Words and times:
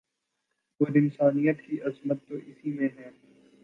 اور 0.81 0.95
انسانیت 0.95 1.61
کی 1.61 1.81
عظمت 1.81 2.27
تو 2.27 2.35
اسی 2.37 2.73
میں 2.73 2.89
ہے 2.97 3.09